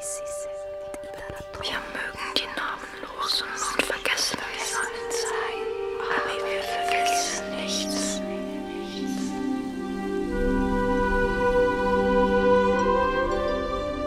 Wir 0.00 1.74
die. 2.34 2.46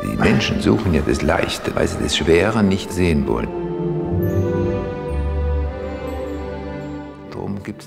Die 0.02 0.16
Menschen 0.18 0.62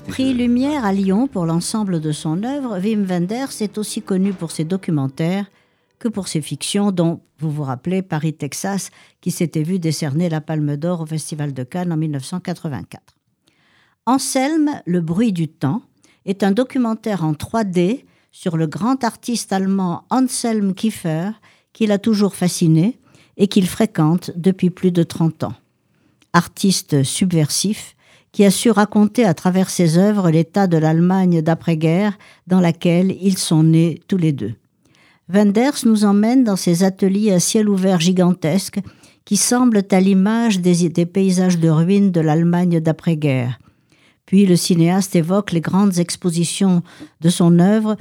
Prix 0.07 0.33
Lumière 0.35 0.85
à 0.85 0.93
Lyon 0.93 1.27
pour 1.27 1.47
l'ensemble 1.47 1.99
de 1.99 2.11
son 2.11 2.43
œuvre, 2.43 2.77
Wim 2.79 3.05
Wenders 3.05 3.61
est 3.61 3.79
aussi 3.79 4.03
connu 4.03 4.31
pour 4.33 4.51
ses 4.51 4.63
documentaires 4.63 5.47
que 5.99 6.07
pour 6.07 6.27
ses 6.27 6.41
fictions, 6.41 6.91
dont 6.91 7.21
vous 7.39 7.51
vous 7.51 7.63
rappelez 7.63 8.01
Paris, 8.01 8.33
Texas, 8.33 8.89
qui 9.21 9.31
s'était 9.31 9.63
vu 9.63 9.79
décerner 9.79 10.29
la 10.29 10.41
Palme 10.41 10.77
d'Or 10.77 11.01
au 11.01 11.05
Festival 11.05 11.53
de 11.53 11.63
Cannes 11.63 11.91
en 11.91 11.97
1984. 11.97 13.15
Anselme, 14.05 14.81
Le 14.85 15.01
bruit 15.01 15.33
du 15.33 15.47
temps, 15.47 15.81
est 16.25 16.43
un 16.43 16.51
documentaire 16.51 17.23
en 17.23 17.33
3D 17.33 18.03
sur 18.31 18.57
le 18.57 18.67
grand 18.67 19.03
artiste 19.03 19.53
allemand 19.53 20.03
Anselm 20.09 20.73
Kiefer, 20.73 21.31
qui 21.73 21.87
l'a 21.87 21.97
toujours 21.97 22.35
fasciné 22.35 22.99
et 23.37 23.47
qu'il 23.47 23.67
fréquente 23.67 24.31
depuis 24.35 24.69
plus 24.69 24.91
de 24.91 25.03
30 25.03 25.43
ans. 25.45 25.53
Artiste 26.33 27.03
subversif 27.03 27.95
qui 28.31 28.43
a 28.43 28.51
su 28.51 28.69
raconter 28.69 29.23
à 29.23 29.33
travers 29.33 29.69
ses 29.69 29.97
œuvres 29.97 30.29
l'état 30.29 30.67
de 30.67 30.75
l'Allemagne 30.75 31.41
d'après-guerre 31.41 32.17
dans 32.47 32.59
laquelle 32.59 33.15
ils 33.21 33.37
sont 33.37 33.63
nés 33.63 34.01
tous 34.09 34.17
les 34.17 34.33
deux. 34.33 34.55
Wenders 35.27 35.85
nous 35.85 36.05
emmène 36.05 36.43
dans 36.43 36.55
ses 36.55 36.83
ateliers 36.83 37.31
à 37.31 37.39
ciel 37.39 37.67
ouvert 37.67 37.99
gigantesques 37.99 38.79
qui 39.25 39.37
semblent 39.37 39.83
à 39.89 39.99
l'image 39.99 40.59
des, 40.59 40.89
des 40.89 41.05
paysages 41.05 41.57
de 41.57 41.69
ruines 41.69 42.11
de 42.11 42.21
l'Allemagne 42.21 42.79
d'après-guerre. 42.79 43.59
Puis 44.25 44.45
le 44.45 44.55
cinéaste 44.55 45.15
évoque 45.15 45.51
les 45.51 45.61
grandes 45.61 45.97
expositions 45.97 46.83
de 47.21 47.29
son 47.29 47.59
œuvre, 47.59 47.95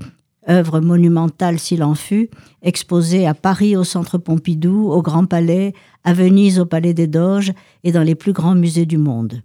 œuvre 0.49 0.81
monumentale 0.81 1.59
s'il 1.59 1.83
en 1.83 1.95
fut, 1.95 2.29
exposée 2.63 3.27
à 3.27 3.33
Paris 3.33 3.77
au 3.77 3.85
Centre 3.85 4.19
Pompidou, 4.19 4.91
au 4.91 5.01
Grand 5.01 5.25
Palais, 5.25 5.73
à 6.05 6.13
Venise 6.13 6.59
au 6.59 6.67
Palais 6.67 6.95
des 6.95 7.07
Doges 7.07 7.53
et 7.85 7.93
dans 7.93 8.03
les 8.03 8.15
plus 8.15 8.33
grands 8.33 8.55
musées 8.55 8.87
du 8.87 8.99
monde. 8.99 9.43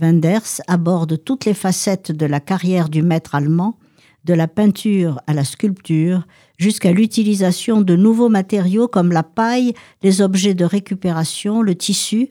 Wenders 0.00 0.62
aborde 0.66 1.22
toutes 1.22 1.44
les 1.44 1.54
facettes 1.54 2.12
de 2.12 2.26
la 2.26 2.40
carrière 2.40 2.88
du 2.88 3.02
maître 3.02 3.34
allemand, 3.34 3.76
de 4.24 4.34
la 4.34 4.48
peinture 4.48 5.20
à 5.26 5.34
la 5.34 5.44
sculpture, 5.44 6.26
jusqu'à 6.58 6.92
l'utilisation 6.92 7.80
de 7.80 7.96
nouveaux 7.96 8.28
matériaux 8.28 8.88
comme 8.88 9.10
la 9.10 9.22
paille, 9.22 9.74
les 10.02 10.22
objets 10.22 10.54
de 10.54 10.64
récupération, 10.64 11.62
le 11.62 11.74
tissu, 11.74 12.28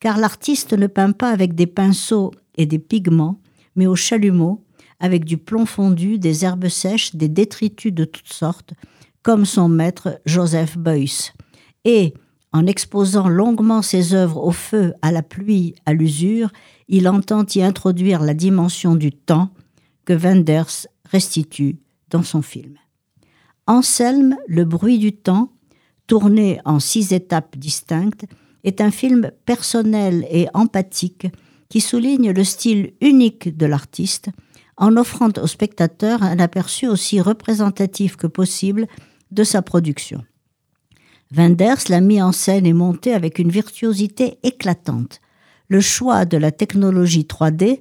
car 0.00 0.18
l'artiste 0.18 0.72
ne 0.72 0.86
peint 0.86 1.12
pas 1.12 1.30
avec 1.30 1.54
des 1.54 1.66
pinceaux 1.66 2.32
et 2.56 2.66
des 2.66 2.78
pigments, 2.78 3.38
mais 3.74 3.86
au 3.86 3.96
chalumeau, 3.96 4.62
avec 5.00 5.24
du 5.24 5.36
plomb 5.36 5.66
fondu, 5.66 6.18
des 6.18 6.44
herbes 6.44 6.68
sèches, 6.68 7.14
des 7.14 7.28
détritus 7.28 7.92
de 7.92 8.04
toutes 8.04 8.32
sortes, 8.32 8.72
comme 9.22 9.44
son 9.44 9.68
maître 9.68 10.20
Joseph 10.24 10.78
Beuys. 10.78 11.32
Et, 11.84 12.14
en 12.52 12.66
exposant 12.66 13.28
longuement 13.28 13.82
ses 13.82 14.14
œuvres 14.14 14.42
au 14.42 14.52
feu, 14.52 14.94
à 15.02 15.12
la 15.12 15.22
pluie, 15.22 15.74
à 15.84 15.92
l'usure, 15.92 16.50
il 16.88 17.08
entend 17.08 17.44
y 17.54 17.62
introduire 17.62 18.22
la 18.22 18.32
dimension 18.32 18.94
du 18.94 19.12
temps 19.12 19.50
que 20.06 20.14
Wenders 20.14 20.86
restitue 21.10 21.78
dans 22.10 22.22
son 22.22 22.42
film. 22.42 22.76
Anselme, 23.66 24.36
Le 24.46 24.64
bruit 24.64 24.98
du 24.98 25.12
temps, 25.12 25.50
tourné 26.06 26.60
en 26.64 26.78
six 26.78 27.12
étapes 27.12 27.56
distinctes, 27.56 28.26
est 28.64 28.80
un 28.80 28.90
film 28.90 29.30
personnel 29.44 30.26
et 30.30 30.48
empathique 30.54 31.28
qui 31.68 31.80
souligne 31.80 32.30
le 32.30 32.44
style 32.44 32.92
unique 33.00 33.56
de 33.56 33.66
l'artiste 33.66 34.30
en 34.76 34.96
offrant 34.96 35.30
au 35.40 35.46
spectateur 35.46 36.22
un 36.22 36.38
aperçu 36.38 36.86
aussi 36.86 37.20
représentatif 37.20 38.16
que 38.16 38.26
possible 38.26 38.86
de 39.30 39.42
sa 39.42 39.62
production. 39.62 40.24
Wenders 41.34 41.88
l'a 41.88 42.00
mis 42.00 42.22
en 42.22 42.32
scène 42.32 42.66
et 42.66 42.72
monté 42.72 43.12
avec 43.12 43.38
une 43.38 43.50
virtuosité 43.50 44.38
éclatante. 44.42 45.20
Le 45.68 45.80
choix 45.80 46.24
de 46.24 46.36
la 46.36 46.52
technologie 46.52 47.26
3D 47.28 47.80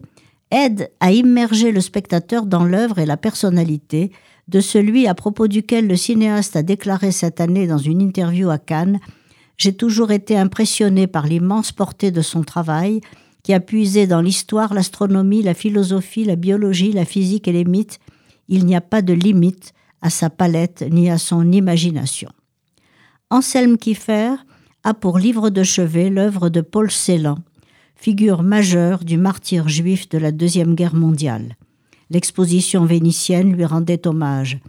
aide 0.51 0.91
à 0.99 1.11
immerger 1.11 1.71
le 1.71 1.81
spectateur 1.81 2.45
dans 2.45 2.63
l'œuvre 2.63 2.99
et 2.99 3.05
la 3.05 3.17
personnalité 3.17 4.11
de 4.47 4.59
celui 4.59 5.07
à 5.07 5.15
propos 5.15 5.47
duquel 5.47 5.87
le 5.87 5.95
cinéaste 5.95 6.55
a 6.55 6.63
déclaré 6.63 7.11
cette 7.11 7.41
année 7.41 7.67
dans 7.67 7.77
une 7.77 8.01
interview 8.01 8.49
à 8.49 8.57
Cannes 8.57 8.99
J'ai 9.57 9.73
toujours 9.73 10.11
été 10.11 10.37
impressionné 10.37 11.07
par 11.07 11.25
l'immense 11.25 11.71
portée 11.71 12.11
de 12.11 12.21
son 12.21 12.43
travail 12.43 13.01
qui 13.43 13.53
a 13.53 13.59
puisé 13.59 14.07
dans 14.07 14.21
l'histoire, 14.21 14.73
l'astronomie, 14.73 15.43
la 15.43 15.53
philosophie, 15.53 16.25
la 16.25 16.35
biologie, 16.35 16.91
la 16.91 17.05
physique 17.05 17.47
et 17.47 17.51
les 17.51 17.63
mythes. 17.63 17.99
Il 18.47 18.65
n'y 18.65 18.75
a 18.75 18.81
pas 18.81 19.01
de 19.01 19.13
limite 19.13 19.73
à 20.01 20.09
sa 20.09 20.29
palette 20.29 20.83
ni 20.89 21.09
à 21.09 21.17
son 21.17 21.51
imagination. 21.51 22.29
Anselme 23.29 23.77
Kiefer 23.77 24.35
a 24.83 24.93
pour 24.93 25.17
livre 25.17 25.49
de 25.49 25.63
chevet 25.63 26.09
l'œuvre 26.09 26.49
de 26.49 26.61
Paul 26.61 26.91
Celan, 26.91 27.37
figure 27.95 28.43
majeure 28.43 29.03
du 29.03 29.17
martyr 29.17 29.67
juif 29.67 30.09
de 30.09 30.17
la 30.17 30.31
Deuxième 30.31 30.75
Guerre 30.75 30.95
mondiale. 30.95 31.55
L'exposition 32.09 32.85
vénitienne 32.85 33.53
lui 33.53 33.65
rendait 33.65 34.07
hommage. 34.07 34.59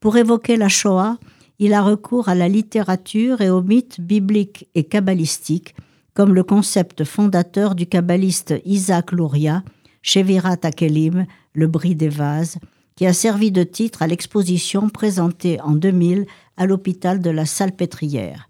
Pour 0.00 0.16
évoquer 0.16 0.56
la 0.56 0.68
Shoah, 0.68 1.18
il 1.58 1.72
a 1.72 1.82
recours 1.82 2.28
à 2.28 2.34
la 2.34 2.48
littérature 2.48 3.40
et 3.40 3.50
aux 3.50 3.62
mythes 3.62 4.00
bibliques 4.00 4.68
et 4.74 4.84
kabbalistiques, 4.84 5.74
comme 6.14 6.34
le 6.34 6.42
concept 6.42 7.04
fondateur 7.04 7.74
du 7.74 7.86
kabbaliste 7.86 8.54
Isaac 8.64 9.12
Luria, 9.12 9.62
Shevirat 10.02 10.58
Akelim, 10.62 11.26
le 11.54 11.66
bris 11.66 11.94
des 11.94 12.08
vases, 12.08 12.58
qui 12.94 13.06
a 13.06 13.12
servi 13.12 13.50
de 13.50 13.62
titre 13.62 14.02
à 14.02 14.06
l'exposition 14.06 14.88
présentée 14.88 15.60
en 15.60 15.72
2000 15.72 16.26
à 16.56 16.66
l'hôpital 16.66 17.20
de 17.20 17.30
la 17.30 17.44
Salpêtrière. 17.44 18.48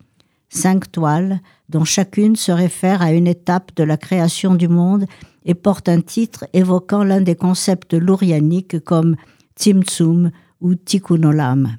Cinq 0.49 0.93
toiles, 0.93 1.41
dont 1.69 1.85
chacune 1.85 2.37
se 2.37 2.53
réfère 2.53 3.03
à 3.03 3.13
une 3.13 3.27
étape 3.27 3.73
de 3.77 3.83
la 3.83 3.97
création 3.97 4.55
du 4.55 4.69
monde 4.69 5.07
et 5.45 5.55
porte 5.55 5.89
un 5.89 6.01
titre 6.01 6.47
évoquant 6.53 7.05
l'un 7.05 7.21
des 7.21 7.37
concepts 7.37 7.95
lourianiques 7.95 8.81
comme 8.85 9.17
Tzimtzum 9.59 10.31
ou 10.61 10.75
Tikkun 10.75 11.23
Olam. 11.25 11.77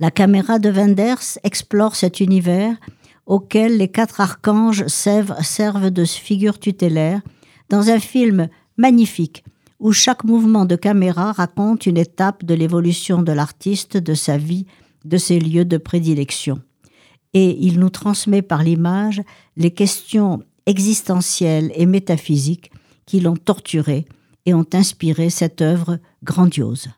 La 0.00 0.10
caméra 0.10 0.58
de 0.58 0.70
Wenders 0.70 1.38
explore 1.44 1.94
cet 1.94 2.20
univers 2.20 2.76
auquel 3.26 3.78
les 3.78 3.88
quatre 3.88 4.20
archanges 4.20 4.86
servent, 4.86 5.40
servent 5.42 5.90
de 5.90 6.04
figure 6.04 6.58
tutélaire 6.58 7.22
dans 7.70 7.90
un 7.90 7.98
film 7.98 8.48
magnifique 8.76 9.44
où 9.80 9.92
chaque 9.92 10.24
mouvement 10.24 10.64
de 10.64 10.76
caméra 10.76 11.32
raconte 11.32 11.86
une 11.86 11.96
étape 11.96 12.44
de 12.44 12.54
l'évolution 12.54 13.22
de 13.22 13.32
l'artiste, 13.32 13.96
de 13.96 14.14
sa 14.14 14.36
vie, 14.36 14.66
de 15.04 15.16
ses 15.16 15.38
lieux 15.38 15.64
de 15.64 15.76
prédilection. 15.76 16.60
Et 17.34 17.56
il 17.60 17.78
nous 17.78 17.90
transmet 17.90 18.42
par 18.42 18.62
l'image 18.62 19.22
les 19.56 19.72
questions 19.72 20.42
existentielles 20.66 21.72
et 21.74 21.86
métaphysiques 21.86 22.70
qui 23.06 23.20
l'ont 23.20 23.36
torturé 23.36 24.06
et 24.46 24.54
ont 24.54 24.66
inspiré 24.72 25.30
cette 25.30 25.60
œuvre 25.60 25.98
grandiose. 26.22 26.88